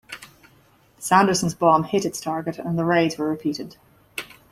Sanderson's 0.97 1.53
bomb 1.53 1.83
hit 1.83 2.05
its 2.05 2.19
target 2.19 2.57
and 2.57 2.75
the 2.75 2.85
raids 2.85 3.19
were 3.19 3.29
repeated. 3.29 3.75